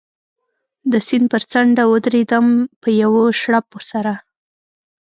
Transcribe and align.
د 0.91 0.93
سیند 1.07 1.25
پر 1.33 1.43
څنډه 1.51 1.83
و 1.87 1.91
درېدم، 2.05 2.47
په 2.81 2.89
یوه 3.01 3.23
شړپ 3.39 3.67
سره. 3.91 4.13